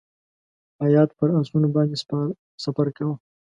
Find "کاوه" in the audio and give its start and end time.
2.97-3.15